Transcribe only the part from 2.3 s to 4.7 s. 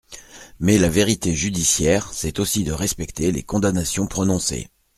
aussi de respecter les condamnations prononcées.